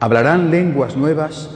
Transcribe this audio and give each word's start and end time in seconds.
hablarán 0.00 0.50
lenguas 0.50 0.96
nuevas, 0.96 1.50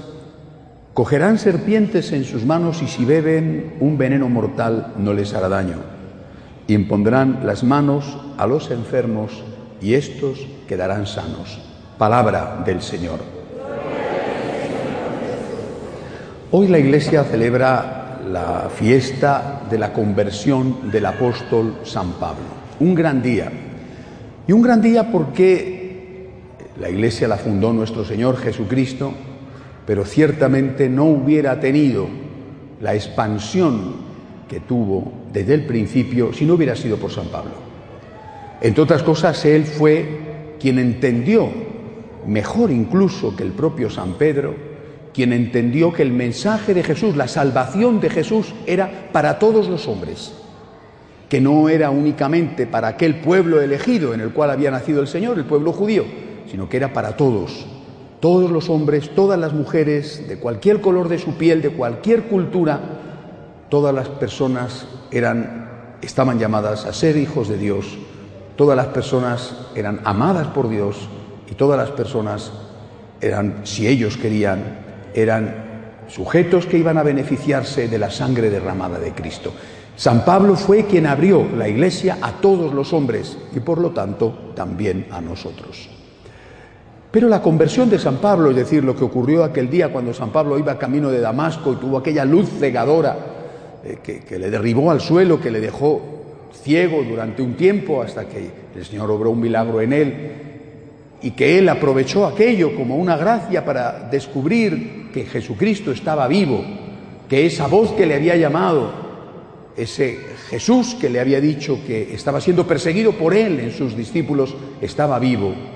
cogerán 0.93 1.39
serpientes 1.39 2.13
en 2.13 2.25
sus 2.25 2.45
manos 2.45 2.83
y 2.83 2.87
si 2.87 3.05
beben 3.05 3.77
un 3.81 3.97
veneno 3.97 4.29
mortal 4.29 4.93
no 4.99 5.15
les 5.15 5.33
hará 5.35 5.49
daño. 5.49 5.79
Impondrán 6.69 7.41
las 7.45 7.65
manos 7.65 8.19
a 8.37 8.47
los 8.47 8.71
enfermos 8.71 9.43
y 9.81 9.95
estos 9.95 10.47
quedarán 10.69 11.07
sanos. 11.07 11.59
Palabra 11.99 12.63
del 12.65 12.83
Señor. 12.83 13.19
Hoy 16.51 16.69
la 16.69 16.79
Iglesia 16.79 17.25
celebra 17.25 18.21
la 18.31 18.69
fiesta 18.75 19.63
de 19.69 19.79
la 19.79 19.93
conversión 19.93 20.91
del 20.91 21.07
apóstol 21.07 21.79
San 21.83 22.13
Pablo. 22.13 22.45
Un 22.81 22.95
gran 22.95 23.23
día. 23.23 23.51
Y 24.47 24.53
un 24.53 24.63
gran 24.63 24.81
día 24.81 25.11
porque 25.11 25.84
la 26.85 26.91
Iglesia 26.91 27.27
la 27.27 27.39
fundó 27.39 27.73
nuestro 27.73 28.05
Señor 28.05 28.37
Jesucristo, 28.37 29.11
pero 29.87 30.05
ciertamente 30.05 30.87
no 30.91 31.07
hubiera 31.07 31.59
tenido 31.59 32.07
la 32.83 32.95
expansión 32.95 33.95
que 34.47 34.61
tuvo 34.61 35.11
desde 35.33 35.55
el 35.55 35.65
principio 35.65 36.35
si 36.35 36.45
no 36.45 36.53
hubiera 36.53 36.77
sido 36.77 36.99
por 36.99 37.11
San 37.11 37.29
Pablo. 37.29 37.53
Entre 38.61 38.83
otras 38.83 39.03
cosas, 39.03 39.43
él 39.47 39.65
fue 39.65 40.57
quien 40.61 40.79
entendió, 40.79 41.49
mejor 42.27 42.71
incluso 42.71 43.35
que 43.35 43.45
el 43.45 43.53
propio 43.53 43.89
San 43.89 44.19
Pedro, 44.19 44.55
quien 45.15 45.33
entendió 45.33 45.91
que 45.91 46.03
el 46.03 46.13
mensaje 46.13 46.75
de 46.75 46.83
Jesús, 46.83 47.17
la 47.17 47.29
salvación 47.29 47.99
de 47.99 48.11
Jesús, 48.11 48.53
era 48.67 49.09
para 49.11 49.39
todos 49.39 49.69
los 49.69 49.89
hombres, 49.89 50.35
que 51.31 51.41
no 51.41 51.71
era 51.71 51.89
únicamente 51.89 52.67
para 52.67 52.89
aquel 52.89 53.21
pueblo 53.21 53.63
elegido 53.63 54.13
en 54.13 54.21
el 54.21 54.33
cual 54.33 54.51
había 54.51 54.71
nacido 54.71 55.01
el 55.01 55.09
Señor, 55.09 55.39
el 55.39 55.47
pueblo 55.47 55.73
judío, 55.73 56.34
sino 56.51 56.69
que 56.69 56.77
era 56.77 56.93
para 56.93 57.17
todos, 57.17 57.67
todos 58.21 58.51
los 58.51 58.71
hombres, 58.71 59.15
todas 59.15 59.39
las 59.39 59.53
mujeres, 59.53 60.27
de 60.29 60.39
cualquier 60.39 60.81
color 60.81 61.09
de 61.09 61.19
su 61.19 61.35
piel, 61.35 61.61
de 61.61 61.71
cualquier 61.71 62.25
cultura, 62.25 62.81
todas 63.69 63.95
las 63.95 64.09
personas 64.09 64.87
eran, 65.11 65.99
estaban 66.01 66.39
llamadas 66.39 66.87
a 66.87 66.93
ser 66.93 67.17
hijos 67.17 67.49
de 67.49 67.59
Dios, 67.59 67.99
todas 68.57 68.77
las 68.77 68.87
personas 68.89 69.55
eran 69.75 70.01
amadas 70.05 70.47
por 70.49 70.69
Dios 70.69 71.09
y 71.51 71.55
todas 71.55 71.79
las 71.79 71.91
personas 71.91 72.53
eran, 73.21 73.61
si 73.65 73.87
ellos 73.87 74.17
querían, 74.17 74.79
eran 75.15 75.65
sujetos 76.09 76.67
que 76.67 76.79
iban 76.79 76.99
a 76.99 77.03
beneficiarse 77.03 77.89
de 77.89 77.99
la 77.99 78.11
sangre 78.11 78.51
derramada 78.51 78.99
de 78.99 79.13
Cristo. 79.13 79.53
San 79.97 80.25
Pablo 80.25 80.57
fue 80.57 80.87
quien 80.87 81.07
abrió 81.07 81.47
la 81.57 81.69
iglesia 81.69 82.19
a 82.21 82.33
todos 82.33 82.75
los 82.75 82.93
hombres 82.93 83.37
y 83.55 83.61
por 83.61 83.79
lo 83.79 83.91
tanto 83.91 84.53
también 84.55 85.07
a 85.11 85.21
nosotros. 85.21 85.94
Pero 87.15 87.29
la 87.29 87.41
conversión 87.41 87.89
de 87.89 88.01
San 88.01 88.17
Pablo, 88.17 88.51
es 88.51 88.57
decir, 88.57 88.83
lo 88.83 88.97
que 88.97 89.05
ocurrió 89.05 89.45
aquel 89.45 89.71
día 89.71 89.93
cuando 89.93 90.13
San 90.13 90.31
Pablo 90.31 90.59
iba 90.59 90.77
camino 90.77 91.13
de 91.13 91.21
Damasco 91.21 91.73
y 91.73 91.77
tuvo 91.77 91.99
aquella 91.99 92.25
luz 92.25 92.49
cegadora 92.59 93.17
eh, 93.85 93.99
que, 94.03 94.19
que 94.23 94.37
le 94.37 94.51
derribó 94.51 94.91
al 94.91 95.01
suelo, 95.01 95.41
que 95.41 95.53
le 95.53 95.61
dejó 95.61 96.03
ciego 96.61 97.05
durante 97.09 97.41
un 97.41 97.55
tiempo 97.55 98.03
hasta 98.03 98.29
que 98.29 98.51
el 98.75 98.85
Señor 98.85 99.13
obró 99.13 99.31
un 99.31 99.39
milagro 99.39 99.81
en 99.81 99.93
él 99.93 100.33
y 101.23 101.31
que 101.31 101.57
él 101.57 101.69
aprovechó 101.69 102.27
aquello 102.27 102.75
como 102.75 102.97
una 102.97 103.17
gracia 103.17 103.65
para 103.65 104.09
descubrir 104.11 105.11
que 105.15 105.25
Jesucristo 105.25 105.93
estaba 105.93 106.27
vivo, 106.27 106.65
que 107.29 107.47
esa 107.47 107.69
voz 107.69 107.93
que 107.93 108.07
le 108.07 108.17
había 108.17 108.35
llamado, 108.35 108.91
ese 109.77 110.19
Jesús 110.49 110.97
que 111.01 111.11
le 111.11 111.21
había 111.21 111.41
dicho 111.41 111.79
que 111.87 112.13
estaba 112.13 112.41
siendo 112.41 112.67
perseguido 112.67 113.13
por 113.13 113.35
él 113.35 113.61
en 113.61 113.71
sus 113.71 113.97
discípulos, 113.97 114.57
estaba 114.81 115.21
vivo. 115.21 115.74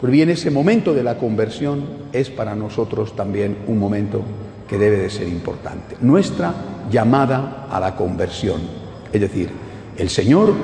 Pues 0.00 0.12
bien, 0.12 0.30
ese 0.30 0.50
momento 0.50 0.94
de 0.94 1.02
la 1.02 1.18
conversión 1.18 1.84
es 2.12 2.30
para 2.30 2.54
nosotros 2.54 3.16
también 3.16 3.56
un 3.66 3.78
momento 3.78 4.22
que 4.68 4.78
debe 4.78 4.98
de 4.98 5.10
ser 5.10 5.26
importante. 5.26 5.96
Nuestra 6.00 6.54
llamada 6.88 7.66
a 7.68 7.80
la 7.80 7.96
conversión. 7.96 8.60
Es 9.12 9.20
decir, 9.20 9.50
el 9.96 10.08
Señor 10.08 10.54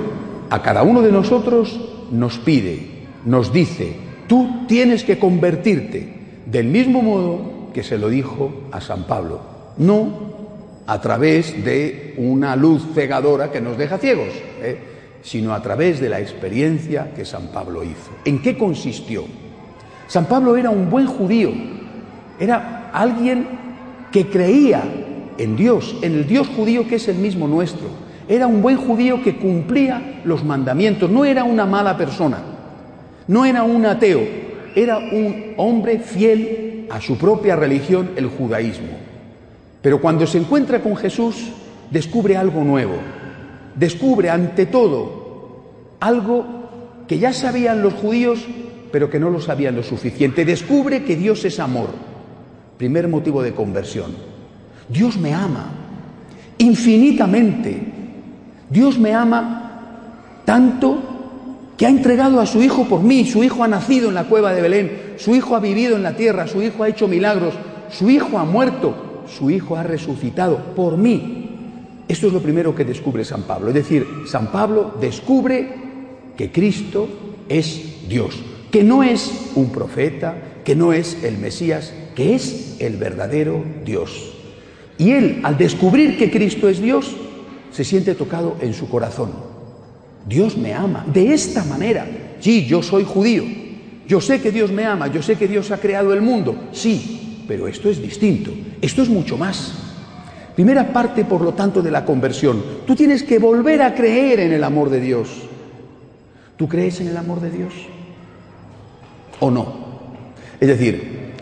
a 0.50 0.62
cada 0.62 0.84
uno 0.84 1.02
de 1.02 1.10
nosotros 1.10 1.80
nos 2.12 2.38
pide, 2.38 3.06
nos 3.24 3.52
dice, 3.52 3.96
tú 4.28 4.66
tienes 4.68 5.02
que 5.02 5.18
convertirte 5.18 6.14
del 6.46 6.66
mismo 6.66 7.02
modo 7.02 7.72
que 7.72 7.82
se 7.82 7.98
lo 7.98 8.08
dijo 8.08 8.52
a 8.70 8.80
San 8.80 9.04
Pablo, 9.04 9.40
no 9.78 10.34
a 10.86 11.00
través 11.00 11.64
de 11.64 12.14
una 12.18 12.54
luz 12.54 12.84
cegadora 12.94 13.50
que 13.50 13.60
nos 13.60 13.76
deja 13.76 13.98
ciegos, 13.98 14.28
¿eh? 14.62 14.93
Sino 15.24 15.54
a 15.54 15.62
través 15.62 16.00
de 16.00 16.10
la 16.10 16.20
experiencia 16.20 17.12
que 17.16 17.24
San 17.24 17.48
Pablo 17.48 17.82
hizo. 17.82 18.10
¿En 18.26 18.42
qué 18.42 18.58
consistió? 18.58 19.24
San 20.06 20.26
Pablo 20.26 20.56
era 20.56 20.68
un 20.68 20.90
buen 20.90 21.06
judío, 21.06 21.50
era 22.38 22.90
alguien 22.92 23.46
que 24.12 24.28
creía 24.28 24.82
en 25.38 25.56
Dios, 25.56 25.96
en 26.02 26.12
el 26.12 26.26
Dios 26.26 26.46
judío 26.48 26.86
que 26.86 26.96
es 26.96 27.08
el 27.08 27.16
mismo 27.16 27.48
nuestro. 27.48 27.88
Era 28.28 28.46
un 28.46 28.60
buen 28.60 28.76
judío 28.76 29.22
que 29.22 29.36
cumplía 29.36 30.20
los 30.24 30.44
mandamientos, 30.44 31.10
no 31.10 31.24
era 31.24 31.42
una 31.44 31.64
mala 31.64 31.96
persona. 31.96 32.38
No 33.26 33.46
era 33.46 33.62
un 33.62 33.86
ateo, 33.86 34.20
era 34.74 34.98
un 34.98 35.54
hombre 35.56 36.00
fiel 36.00 36.86
a 36.90 37.00
su 37.00 37.16
propia 37.16 37.56
religión, 37.56 38.10
el 38.16 38.26
judaísmo. 38.26 38.92
Pero 39.80 40.02
cuando 40.02 40.26
se 40.26 40.36
encuentra 40.36 40.80
con 40.80 40.96
Jesús, 40.96 41.50
descubre 41.90 42.36
algo 42.36 42.62
nuevo. 42.62 42.96
Descubre 43.76 44.30
ante 44.30 44.66
todo 44.66 45.24
algo 46.00 46.44
que 47.08 47.18
ya 47.18 47.32
sabían 47.32 47.82
los 47.82 47.94
judíos, 47.94 48.44
pero 48.92 49.10
que 49.10 49.18
no 49.18 49.30
lo 49.30 49.40
sabían 49.40 49.76
lo 49.76 49.82
suficiente. 49.82 50.44
Descubre 50.44 51.04
que 51.04 51.16
Dios 51.16 51.44
es 51.44 51.58
amor. 51.58 51.88
Primer 52.76 53.08
motivo 53.08 53.42
de 53.42 53.52
conversión. 53.52 54.12
Dios 54.88 55.16
me 55.16 55.32
ama 55.32 55.70
infinitamente. 56.58 57.80
Dios 58.70 58.98
me 58.98 59.12
ama 59.12 60.42
tanto 60.44 61.14
que 61.76 61.86
ha 61.86 61.90
entregado 61.90 62.40
a 62.40 62.46
su 62.46 62.62
Hijo 62.62 62.84
por 62.84 63.02
mí. 63.02 63.24
Su 63.24 63.42
Hijo 63.42 63.64
ha 63.64 63.68
nacido 63.68 64.08
en 64.08 64.14
la 64.14 64.24
cueva 64.24 64.52
de 64.52 64.62
Belén, 64.62 65.14
su 65.16 65.34
Hijo 65.34 65.56
ha 65.56 65.60
vivido 65.60 65.96
en 65.96 66.02
la 66.02 66.16
tierra, 66.16 66.46
su 66.46 66.62
Hijo 66.62 66.82
ha 66.82 66.88
hecho 66.88 67.08
milagros, 67.08 67.54
su 67.90 68.10
Hijo 68.10 68.38
ha 68.38 68.44
muerto, 68.44 69.22
su 69.26 69.50
Hijo 69.50 69.76
ha 69.76 69.82
resucitado 69.82 70.58
por 70.76 70.96
mí. 70.96 71.43
Esto 72.06 72.26
es 72.26 72.32
lo 72.32 72.40
primero 72.40 72.74
que 72.74 72.84
descubre 72.84 73.24
San 73.24 73.42
Pablo. 73.42 73.68
Es 73.68 73.74
decir, 73.74 74.06
San 74.26 74.52
Pablo 74.52 74.94
descubre 75.00 75.68
que 76.36 76.52
Cristo 76.52 77.08
es 77.48 78.08
Dios, 78.08 78.38
que 78.70 78.84
no 78.84 79.02
es 79.02 79.52
un 79.54 79.70
profeta, 79.70 80.36
que 80.64 80.76
no 80.76 80.92
es 80.92 81.22
el 81.24 81.38
Mesías, 81.38 81.94
que 82.14 82.34
es 82.34 82.76
el 82.80 82.96
verdadero 82.96 83.64
Dios. 83.84 84.34
Y 84.98 85.12
él, 85.12 85.40
al 85.42 85.56
descubrir 85.56 86.18
que 86.18 86.30
Cristo 86.30 86.68
es 86.68 86.80
Dios, 86.80 87.16
se 87.70 87.84
siente 87.84 88.14
tocado 88.14 88.56
en 88.60 88.74
su 88.74 88.88
corazón. 88.88 89.30
Dios 90.26 90.56
me 90.56 90.72
ama 90.72 91.04
de 91.12 91.32
esta 91.32 91.64
manera. 91.64 92.06
Sí, 92.40 92.66
yo 92.66 92.82
soy 92.82 93.04
judío. 93.04 93.44
Yo 94.06 94.20
sé 94.20 94.40
que 94.40 94.52
Dios 94.52 94.70
me 94.70 94.84
ama, 94.84 95.08
yo 95.08 95.22
sé 95.22 95.36
que 95.36 95.48
Dios 95.48 95.70
ha 95.70 95.78
creado 95.78 96.12
el 96.12 96.20
mundo. 96.20 96.68
Sí, 96.72 97.44
pero 97.48 97.66
esto 97.66 97.88
es 97.88 98.00
distinto. 98.00 98.52
Esto 98.80 99.02
es 99.02 99.08
mucho 99.08 99.38
más. 99.38 99.83
Primera 100.54 100.92
parte, 100.92 101.24
por 101.24 101.40
lo 101.40 101.52
tanto, 101.54 101.82
de 101.82 101.90
la 101.90 102.04
conversión. 102.04 102.62
Tú 102.86 102.94
tienes 102.94 103.24
que 103.24 103.38
volver 103.38 103.82
a 103.82 103.94
creer 103.94 104.40
en 104.40 104.52
el 104.52 104.62
amor 104.62 104.88
de 104.88 105.00
Dios. 105.00 105.28
¿Tú 106.56 106.68
crees 106.68 107.00
en 107.00 107.08
el 107.08 107.16
amor 107.16 107.40
de 107.40 107.50
Dios? 107.50 107.74
¿O 109.40 109.50
no? 109.50 109.74
Es 110.60 110.68
decir, 110.68 111.32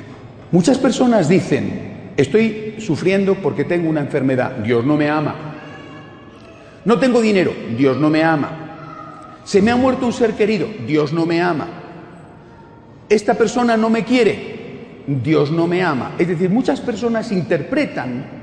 muchas 0.51 0.79
personas 0.79 1.29
dicen, 1.29 2.13
estoy 2.17 2.77
sufriendo 2.79 3.35
porque 3.35 3.65
tengo 3.65 3.91
una 3.91 4.01
enfermedad, 4.01 4.53
Dios 4.57 4.85
no 4.87 4.97
me 4.97 5.11
ama. 5.11 5.35
No 6.87 6.99
tengo 6.99 7.21
dinero, 7.21 7.53
Dios 7.77 7.99
no 7.99 8.09
me 8.09 8.25
ama. 8.25 9.39
Se 9.45 9.61
me 9.61 9.71
ha 9.71 9.77
muerto 9.77 10.07
un 10.07 10.13
ser 10.15 10.33
querido, 10.33 10.69
Dios 10.87 11.13
no 11.13 11.27
me 11.27 11.43
ama. 11.43 11.69
Esta 13.11 13.35
persona 13.35 13.77
no 13.77 13.91
me 13.91 14.05
quiere, 14.05 15.05
Dios 15.07 15.51
no 15.53 15.67
me 15.67 15.83
ama. 15.83 16.13
Es 16.19 16.29
decir, 16.29 16.49
muchas 16.49 16.81
personas 16.81 17.31
interpretan 17.31 18.42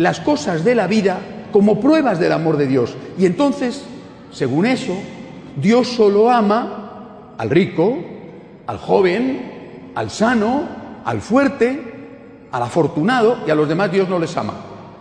las 0.00 0.18
cosas 0.18 0.64
de 0.64 0.74
la 0.74 0.86
vida 0.86 1.20
como 1.52 1.78
pruebas 1.78 2.18
del 2.18 2.32
amor 2.32 2.56
de 2.56 2.66
Dios. 2.66 2.96
Y 3.18 3.26
entonces, 3.26 3.84
según 4.32 4.64
eso, 4.64 4.96
Dios 5.56 5.88
solo 5.88 6.30
ama 6.30 7.34
al 7.36 7.50
rico, 7.50 7.98
al 8.66 8.78
joven, 8.78 9.90
al 9.94 10.08
sano, 10.08 10.62
al 11.04 11.20
fuerte, 11.20 12.48
al 12.50 12.62
afortunado 12.62 13.40
y 13.46 13.50
a 13.50 13.54
los 13.54 13.68
demás 13.68 13.92
Dios 13.92 14.08
no 14.08 14.18
les 14.18 14.34
ama. 14.38 14.54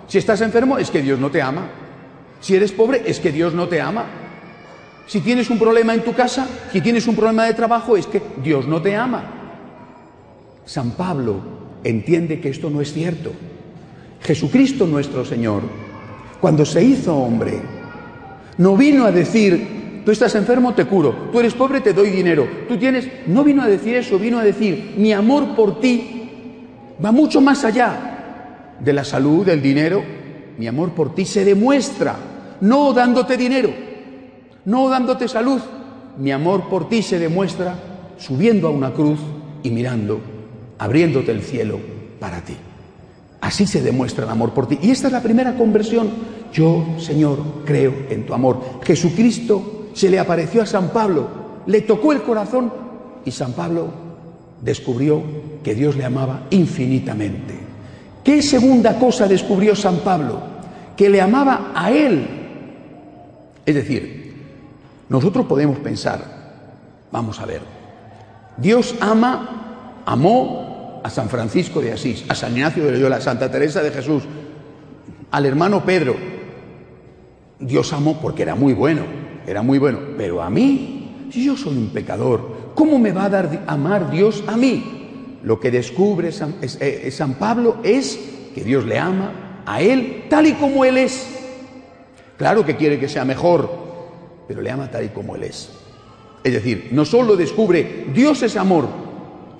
Si 0.10 0.18
estás 0.18 0.42
enfermo 0.42 0.78
es 0.78 0.92
que 0.92 1.01
Dios 1.01 1.18
no 1.18 1.31
te 1.31 1.42
ama. 1.42 1.69
Si 2.42 2.56
eres 2.56 2.74
pobre 2.74 3.04
es 3.06 3.22
que 3.22 3.31
Dios 3.31 3.54
no 3.54 3.69
te 3.69 3.80
ama. 3.80 4.04
Si 5.07 5.22
tienes 5.22 5.50
un 5.50 5.60
problema 5.60 5.94
en 5.94 6.04
tu 6.04 6.13
casa, 6.13 6.46
si 6.74 6.81
tienes 6.81 7.07
un 7.07 7.16
problema 7.16 7.46
de 7.46 7.54
trabajo 7.54 7.96
es 7.96 8.06
que 8.06 8.22
Dios 8.44 8.68
no 8.68 8.81
te 8.81 8.98
ama. 8.98 9.24
San 10.66 10.92
Pablo 10.92 11.40
entiende 11.86 12.42
que 12.42 12.50
esto 12.50 12.69
no 12.69 12.81
es 12.81 12.92
cierto. 12.92 13.31
Jesucristo 14.21 14.86
nuestro 14.86 15.25
Señor, 15.25 15.63
cuando 16.39 16.66
se 16.66 16.83
hizo 16.83 17.16
hombre, 17.16 17.60
no 18.57 18.75
vino 18.75 19.06
a 19.06 19.12
decir, 19.12 20.01
tú 20.06 20.12
estás 20.12 20.36
enfermo, 20.36 20.74
te 20.74 20.86
curo, 20.86 21.30
tú 21.31 21.39
eres 21.39 21.54
pobre, 21.54 21.81
te 21.81 21.94
doy 21.94 22.10
dinero, 22.10 22.48
tú 22.68 22.77
tienes... 22.77 23.07
No 23.27 23.44
vino 23.44 23.62
a 23.62 23.68
decir 23.68 23.95
eso, 23.95 24.19
vino 24.19 24.38
a 24.38 24.44
decir, 24.44 24.95
mi 24.98 25.13
amor 25.13 25.56
por 25.56 25.80
ti 25.80 26.30
va 27.04 27.12
mucho 27.12 27.42
más 27.42 27.63
allá 27.63 28.75
de 28.80 28.94
la 28.94 29.04
salud, 29.04 29.45
del 29.45 29.62
dinero. 29.62 30.04
Mi 30.57 30.68
amor 30.68 30.92
por 30.92 31.15
ti 31.15 31.25
se 31.25 31.45
demuestra, 31.45 32.18
no 32.62 32.92
dándote 32.92 33.38
dinero, 33.38 33.69
no 34.65 34.89
dándote 34.89 35.27
salud. 35.27 35.62
Mi 36.18 36.31
amor 36.31 36.68
por 36.69 36.89
ti 36.89 37.01
se 37.01 37.18
demuestra 37.18 37.75
subiendo 38.18 38.68
a 38.68 38.72
una 38.72 38.92
cruz 38.92 39.19
y 39.63 39.69
mirando, 39.69 40.19
abriéndote 40.77 41.31
el 41.31 41.42
cielo 41.42 41.80
para 42.19 42.42
ti. 42.42 42.56
Así 43.41 43.65
se 43.65 43.81
demuestra 43.81 44.25
el 44.25 44.31
amor 44.31 44.53
por 44.53 44.68
ti. 44.68 44.80
Y 44.81 44.91
esta 44.91 45.07
es 45.07 45.13
la 45.13 45.24
primera 45.24 45.56
conversión. 45.56 46.09
Yo, 46.51 46.86
Señor, 46.97 47.39
creo 47.65 47.94
en 48.09 48.25
tu 48.25 48.33
amor. 48.33 48.59
Jesucristo 48.83 49.89
se 49.94 50.09
le 50.09 50.19
apareció 50.19 50.62
a 50.62 50.65
San 50.65 50.89
Pablo, 50.89 51.27
le 51.65 51.81
tocó 51.81 52.12
el 52.12 52.21
corazón 52.21 52.71
y 53.25 53.31
San 53.31 53.53
Pablo 53.53 53.89
descubrió 54.62 55.21
que 55.63 55.75
Dios 55.75 55.95
le 55.95 56.06
amaba 56.06 56.47
infinitamente. 56.50 57.57
¿Qué 58.24 58.41
segunda 58.41 59.00
cosa 59.00 59.27
descubrió 59.27 59.75
San 59.75 59.97
Pablo? 59.97 60.41
Que 60.95 61.09
le 61.09 61.21
amaba 61.21 61.71
a 61.74 61.91
él. 61.91 62.27
Es 63.65 63.75
decir, 63.75 64.33
nosotros 65.07 65.45
podemos 65.45 65.80
pensar, 65.80 66.24
vamos 67.12 67.39
a 67.39 67.45
ver, 67.45 67.62
Dios 68.57 68.95
ama, 69.00 70.01
amó 70.06 70.69
a 71.04 71.10
San 71.10 71.30
Francisco 71.30 71.81
de 71.81 71.94
Asís, 71.94 72.25
a 72.30 72.36
San 72.36 72.54
Ignacio 72.54 72.86
de 72.86 72.92
Loyola, 72.92 73.18
a 73.18 73.22
Santa 73.22 73.50
Teresa 73.50 73.81
de 73.81 73.92
Jesús, 73.92 74.24
al 75.31 75.46
hermano 75.46 75.84
Pedro. 75.86 76.16
Dios 77.60 77.92
amó 77.94 78.19
porque 78.22 78.44
era 78.44 78.56
muy 78.56 78.74
bueno, 78.74 79.04
era 79.46 79.62
muy 79.62 79.80
bueno, 79.80 80.00
pero 80.18 80.42
a 80.42 80.50
mí, 80.50 81.28
si 81.31 81.46
yo 81.46 81.57
soy 81.57 81.78
un 81.78 81.90
pecador, 81.90 82.72
¿cómo 82.75 82.98
me 82.98 83.12
va 83.12 83.25
a 83.25 83.30
dar 83.30 83.63
amar 83.68 84.10
Dios 84.12 84.44
a 84.48 84.56
mí? 84.56 85.40
Lo 85.44 85.60
que 85.60 85.72
descubre 85.72 86.31
San, 86.31 86.56
eh, 86.62 87.10
San 87.12 87.36
Pablo 87.36 87.78
es 87.84 88.19
que 88.54 88.63
Dios 88.63 88.86
le 88.86 88.98
ama 88.98 89.63
a 89.66 89.81
él 89.81 90.25
tal 90.30 90.48
y 90.48 90.54
como 90.54 90.86
él 90.86 90.98
es. 90.98 91.28
Claro 92.38 92.66
que 92.66 92.78
quiere 92.78 93.00
que 93.00 93.10
sea 93.10 93.25
mejor, 93.25 93.69
pero 94.48 94.62
le 94.62 94.72
ama 94.72 94.90
tal 94.90 95.06
y 95.06 95.10
como 95.10 95.36
él 95.36 95.44
es. 95.44 95.69
Es 96.44 96.54
decir, 96.54 96.90
no 96.92 97.06
solo 97.06 97.36
descubre 97.36 98.06
Dios 98.13 98.42
es 98.44 98.56
amor, 98.56 98.88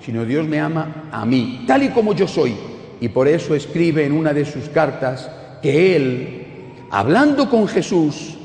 sino 0.04 0.24
Dios 0.24 0.46
me 0.46 0.60
ama 0.60 1.08
a 1.12 1.24
mí, 1.26 1.64
tal 1.66 1.82
y 1.82 1.88
como 1.90 2.14
yo 2.14 2.26
soy. 2.26 2.54
Y 3.00 3.08
por 3.08 3.28
eso 3.28 3.54
escribe 3.54 4.04
en 4.04 4.12
una 4.12 4.32
de 4.32 4.44
sus 4.44 4.68
cartas 4.68 5.30
que 5.62 5.96
él, 5.96 6.46
hablando 6.90 7.48
con 7.48 7.66
Jesús, 7.68 8.36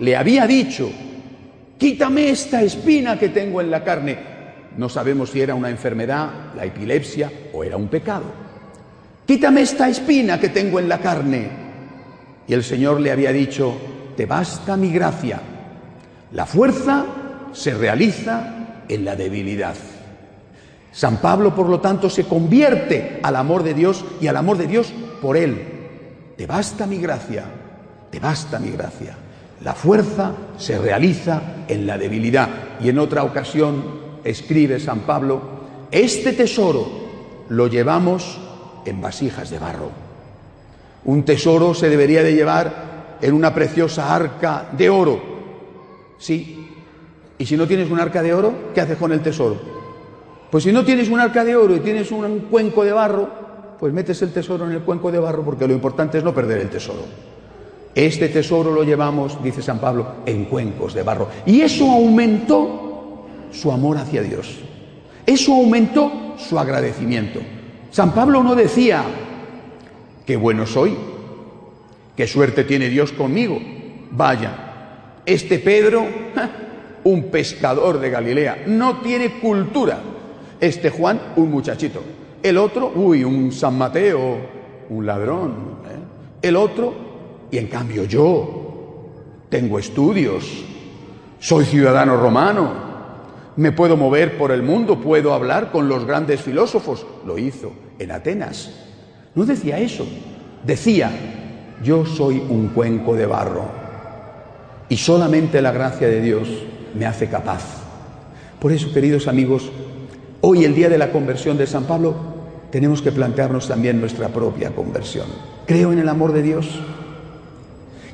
le 0.00 0.16
había 0.16 0.46
dicho, 0.46 0.90
quítame 1.78 2.30
esta 2.30 2.62
espina 2.62 3.18
que 3.18 3.28
tengo 3.28 3.60
en 3.60 3.70
la 3.70 3.84
carne. 3.84 4.18
No 4.76 4.88
sabemos 4.88 5.30
si 5.30 5.40
era 5.40 5.54
una 5.54 5.70
enfermedad, 5.70 6.54
la 6.56 6.64
epilepsia 6.64 7.30
o 7.52 7.62
era 7.62 7.76
un 7.76 7.88
pecado. 7.88 8.24
Quítame 9.26 9.62
esta 9.62 9.88
espina 9.88 10.40
que 10.40 10.48
tengo 10.48 10.78
en 10.78 10.88
la 10.88 10.98
carne. 10.98 11.48
Y 12.46 12.54
el 12.54 12.64
Señor 12.64 13.00
le 13.00 13.12
había 13.12 13.32
dicho, 13.32 13.76
te 14.16 14.26
basta 14.26 14.76
mi 14.76 14.90
gracia. 14.90 15.40
La 16.32 16.46
fuerza 16.46 17.04
se 17.52 17.74
realiza 17.74 18.84
en 18.88 19.04
la 19.04 19.14
debilidad. 19.14 19.76
San 20.92 21.16
Pablo, 21.16 21.54
por 21.54 21.68
lo 21.68 21.80
tanto, 21.80 22.10
se 22.10 22.24
convierte 22.24 23.18
al 23.22 23.36
amor 23.36 23.62
de 23.62 23.74
Dios 23.74 24.04
y 24.20 24.26
al 24.26 24.36
amor 24.36 24.58
de 24.58 24.66
Dios 24.66 24.92
por 25.22 25.36
él. 25.36 25.60
Te 26.36 26.46
basta 26.46 26.86
mi 26.86 26.98
gracia, 26.98 27.44
te 28.10 28.20
basta 28.20 28.58
mi 28.58 28.70
gracia. 28.70 29.16
La 29.64 29.74
fuerza 29.74 30.32
se 30.58 30.78
realiza 30.78 31.40
en 31.68 31.86
la 31.86 31.96
debilidad. 31.96 32.48
Y 32.80 32.90
en 32.90 32.98
otra 32.98 33.24
ocasión 33.24 33.84
escribe 34.22 34.80
San 34.80 35.00
Pablo, 35.00 35.40
este 35.90 36.32
tesoro 36.32 36.86
lo 37.48 37.68
llevamos 37.68 38.38
en 38.84 39.00
vasijas 39.00 39.50
de 39.50 39.58
barro. 39.58 39.90
Un 41.04 41.24
tesoro 41.24 41.74
se 41.74 41.88
debería 41.88 42.22
de 42.22 42.34
llevar 42.34 43.18
en 43.20 43.34
una 43.34 43.54
preciosa 43.54 44.14
arca 44.14 44.68
de 44.72 44.90
oro. 44.90 45.22
Sí. 46.18 46.68
Y 47.38 47.46
si 47.46 47.56
no 47.56 47.66
tienes 47.66 47.90
un 47.90 47.98
arca 47.98 48.22
de 48.22 48.34
oro, 48.34 48.52
¿qué 48.74 48.80
haces 48.80 48.98
con 48.98 49.12
el 49.12 49.20
tesoro? 49.20 49.81
Pues 50.52 50.64
si 50.64 50.70
no 50.70 50.84
tienes 50.84 51.08
un 51.08 51.18
arca 51.18 51.46
de 51.46 51.56
oro 51.56 51.74
y 51.74 51.80
tienes 51.80 52.12
un 52.12 52.40
cuenco 52.50 52.84
de 52.84 52.92
barro, 52.92 53.26
pues 53.80 53.90
metes 53.90 54.20
el 54.20 54.34
tesoro 54.34 54.66
en 54.66 54.72
el 54.72 54.82
cuenco 54.82 55.10
de 55.10 55.18
barro 55.18 55.42
porque 55.42 55.66
lo 55.66 55.72
importante 55.72 56.18
es 56.18 56.24
no 56.24 56.34
perder 56.34 56.58
el 56.58 56.68
tesoro. 56.68 57.06
Este 57.94 58.28
tesoro 58.28 58.70
lo 58.70 58.84
llevamos, 58.84 59.42
dice 59.42 59.62
San 59.62 59.78
Pablo, 59.78 60.16
en 60.26 60.44
cuencos 60.44 60.92
de 60.92 61.02
barro. 61.02 61.28
Y 61.46 61.62
eso 61.62 61.90
aumentó 61.90 63.24
su 63.50 63.72
amor 63.72 63.96
hacia 63.96 64.20
Dios. 64.20 64.58
Eso 65.24 65.54
aumentó 65.54 66.34
su 66.36 66.58
agradecimiento. 66.58 67.40
San 67.90 68.12
Pablo 68.12 68.42
no 68.42 68.54
decía, 68.54 69.04
qué 70.26 70.36
bueno 70.36 70.66
soy, 70.66 70.94
qué 72.14 72.26
suerte 72.26 72.64
tiene 72.64 72.90
Dios 72.90 73.12
conmigo. 73.12 73.58
Vaya, 74.10 75.22
este 75.24 75.60
Pedro, 75.60 76.04
un 77.04 77.30
pescador 77.30 77.98
de 77.98 78.10
Galilea, 78.10 78.64
no 78.66 79.00
tiene 79.00 79.40
cultura 79.40 80.11
este 80.62 80.90
Juan, 80.90 81.20
un 81.34 81.50
muchachito. 81.50 82.00
El 82.40 82.56
otro, 82.56 82.92
uy, 82.94 83.24
un 83.24 83.50
San 83.50 83.76
Mateo, 83.76 84.36
un 84.90 85.04
ladrón. 85.04 85.50
¿eh? 85.90 86.38
El 86.40 86.54
otro, 86.54 86.94
y 87.50 87.58
en 87.58 87.66
cambio 87.66 88.04
yo 88.04 89.08
tengo 89.48 89.80
estudios, 89.80 90.64
soy 91.40 91.64
ciudadano 91.64 92.16
romano, 92.16 92.70
me 93.56 93.72
puedo 93.72 93.96
mover 93.96 94.38
por 94.38 94.52
el 94.52 94.62
mundo, 94.62 95.00
puedo 95.00 95.34
hablar 95.34 95.72
con 95.72 95.88
los 95.88 96.06
grandes 96.06 96.40
filósofos. 96.40 97.04
Lo 97.26 97.38
hizo 97.38 97.72
en 97.98 98.12
Atenas. 98.12 98.72
No 99.34 99.44
decía 99.44 99.80
eso, 99.80 100.06
decía, 100.64 101.10
yo 101.82 102.06
soy 102.06 102.38
un 102.38 102.68
cuenco 102.68 103.16
de 103.16 103.26
barro 103.26 103.64
y 104.88 104.96
solamente 104.96 105.60
la 105.60 105.72
gracia 105.72 106.06
de 106.06 106.20
Dios 106.20 106.48
me 106.94 107.04
hace 107.04 107.28
capaz. 107.28 107.82
Por 108.60 108.70
eso, 108.70 108.92
queridos 108.92 109.26
amigos, 109.26 109.72
Hoy, 110.44 110.64
el 110.64 110.74
día 110.74 110.88
de 110.88 110.98
la 110.98 111.12
conversión 111.12 111.56
de 111.56 111.68
San 111.68 111.84
Pablo, 111.84 112.16
tenemos 112.72 113.00
que 113.00 113.12
plantearnos 113.12 113.68
también 113.68 114.00
nuestra 114.00 114.26
propia 114.26 114.74
conversión. 114.74 115.26
¿Creo 115.66 115.92
en 115.92 116.00
el 116.00 116.08
amor 116.08 116.32
de 116.32 116.42
Dios? 116.42 116.80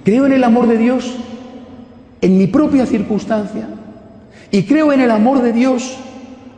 ¿Creo 0.04 0.26
en 0.26 0.34
el 0.34 0.44
amor 0.44 0.66
de 0.68 0.76
Dios 0.76 1.16
en 2.20 2.36
mi 2.36 2.46
propia 2.46 2.84
circunstancia? 2.84 3.66
¿Y 4.50 4.64
creo 4.64 4.92
en 4.92 5.00
el 5.00 5.10
amor 5.10 5.40
de 5.40 5.54
Dios 5.54 5.96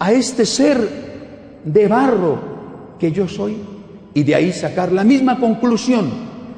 a 0.00 0.10
este 0.10 0.44
ser 0.44 1.60
de 1.62 1.86
barro 1.86 2.40
que 2.98 3.12
yo 3.12 3.28
soy? 3.28 3.58
Y 4.12 4.24
de 4.24 4.34
ahí 4.34 4.52
sacar 4.52 4.90
la 4.90 5.04
misma 5.04 5.38
conclusión 5.38 6.10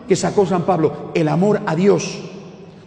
que 0.08 0.16
sacó 0.16 0.46
San 0.46 0.62
Pablo, 0.62 1.10
el 1.12 1.28
amor 1.28 1.60
a 1.66 1.76
Dios. 1.76 2.18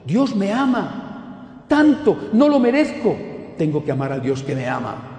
Dios 0.08 0.36
me 0.36 0.52
ama 0.52 1.66
tanto, 1.68 2.30
no 2.34 2.50
lo 2.50 2.60
merezco, 2.60 3.16
tengo 3.60 3.86
que 3.86 3.92
amar 3.92 4.12
al 4.12 4.24
Dios 4.24 4.42
que 4.42 4.56
me 4.56 4.68
ama. 4.68 5.15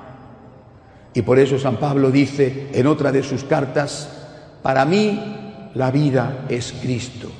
Y 1.17 1.23
por 1.23 1.39
eso 1.39 1.59
San 1.59 1.77
Pablo 1.77 2.11
dice 2.11 2.69
en 2.75 2.87
otra 2.87 3.11
de 3.11 3.23
sus 3.23 3.43
cartas, 3.43 4.07
para 4.63 4.85
mí 4.85 5.19
la 5.75 5.91
vida 5.91 6.45
es 6.51 6.75
Cristo. 6.83 7.31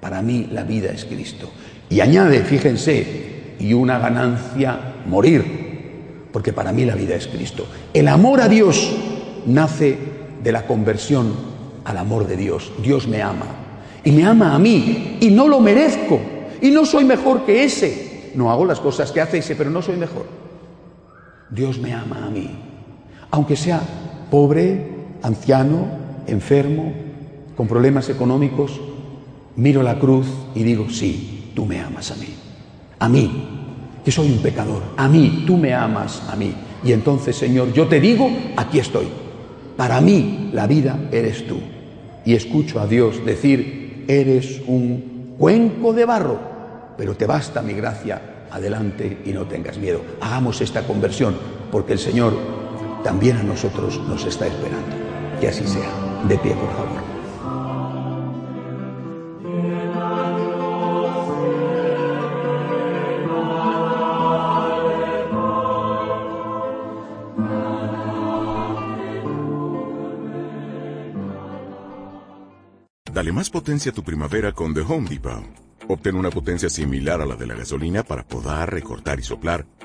Para 0.00 0.22
mí 0.22 0.48
la 0.50 0.64
vida 0.64 0.90
es 0.90 1.04
Cristo. 1.04 1.48
Y 1.88 2.00
añade, 2.00 2.42
fíjense, 2.42 3.54
y 3.60 3.72
una 3.74 4.00
ganancia 4.00 4.76
morir. 5.06 6.28
porque 6.32 6.52
para 6.52 6.72
mí 6.72 6.84
la 6.84 6.96
vida 6.96 7.14
es 7.14 7.28
Cristo. 7.28 7.66
El 7.94 8.08
amor 8.08 8.40
a 8.40 8.48
Dios 8.48 8.92
nace 9.46 9.96
de 10.42 10.52
la 10.52 10.66
conversión 10.66 11.32
al 11.84 11.96
amor 11.96 12.26
de 12.26 12.36
Dios. 12.36 12.72
Dios 12.82 13.06
me 13.06 13.22
ama 13.22 13.46
y 14.02 14.10
me 14.10 14.24
ama 14.24 14.54
a 14.54 14.58
mí 14.58 15.18
y 15.20 15.30
no 15.30 15.46
lo 15.46 15.60
merezco 15.60 16.20
y 16.60 16.70
no 16.70 16.84
soy 16.84 17.04
mejor 17.04 17.44
que 17.44 17.62
ese. 17.62 18.32
No 18.34 18.50
hago 18.50 18.64
las 18.64 18.80
cosas 18.80 19.12
que 19.12 19.20
hace 19.20 19.38
ese, 19.38 19.54
pero 19.54 19.70
no 19.70 19.80
soy 19.80 19.96
mejor. 19.96 20.26
Dios 21.50 21.78
me 21.78 21.92
ama 21.92 22.26
a 22.26 22.30
mí, 22.30 22.69
aunque 23.30 23.56
sea 23.56 23.80
pobre, 24.30 24.90
anciano, 25.22 25.86
enfermo, 26.26 26.92
con 27.56 27.66
problemas 27.66 28.08
económicos, 28.08 28.80
miro 29.56 29.82
la 29.82 29.98
cruz 29.98 30.26
y 30.54 30.62
digo, 30.62 30.88
sí, 30.90 31.52
tú 31.54 31.66
me 31.66 31.80
amas 31.80 32.10
a 32.10 32.16
mí. 32.16 32.28
A 32.98 33.08
mí, 33.08 33.48
que 34.04 34.10
soy 34.10 34.30
un 34.30 34.38
pecador. 34.38 34.82
A 34.96 35.08
mí, 35.08 35.44
tú 35.46 35.56
me 35.56 35.74
amas 35.74 36.22
a 36.30 36.36
mí. 36.36 36.54
Y 36.84 36.92
entonces, 36.92 37.36
Señor, 37.36 37.72
yo 37.72 37.86
te 37.86 38.00
digo, 38.00 38.30
aquí 38.56 38.78
estoy. 38.78 39.08
Para 39.76 40.00
mí, 40.00 40.50
la 40.52 40.66
vida 40.66 40.98
eres 41.12 41.46
tú. 41.46 41.58
Y 42.24 42.34
escucho 42.34 42.80
a 42.80 42.86
Dios 42.86 43.24
decir, 43.24 44.04
eres 44.08 44.60
un 44.66 45.34
cuenco 45.38 45.92
de 45.92 46.04
barro, 46.04 46.38
pero 46.96 47.16
te 47.16 47.26
basta 47.26 47.62
mi 47.62 47.72
gracia. 47.72 48.20
Adelante 48.50 49.18
y 49.24 49.30
no 49.30 49.46
tengas 49.46 49.78
miedo. 49.78 50.02
Hagamos 50.20 50.60
esta 50.60 50.82
conversión, 50.82 51.36
porque 51.70 51.92
el 51.92 51.98
Señor 51.98 52.59
también 53.02 53.36
a 53.36 53.42
nosotros 53.42 54.00
nos 54.06 54.24
está 54.24 54.46
esperando. 54.46 54.96
Que 55.40 55.48
así 55.48 55.66
sea. 55.66 55.90
De 56.28 56.36
pie, 56.38 56.54
por 56.54 56.70
favor. 56.72 57.10
Dale 73.12 73.32
más 73.32 73.50
potencia 73.50 73.90
a 73.90 73.94
tu 73.94 74.02
primavera 74.02 74.52
con 74.52 74.72
The 74.72 74.80
Home 74.80 75.08
Depot. 75.08 75.44
Obtén 75.88 76.14
una 76.14 76.30
potencia 76.30 76.70
similar 76.70 77.20
a 77.20 77.26
la 77.26 77.34
de 77.34 77.46
la 77.46 77.54
gasolina 77.54 78.02
para 78.02 78.22
podar, 78.22 78.72
recortar 78.72 79.18
y 79.18 79.22
soplar 79.22 79.66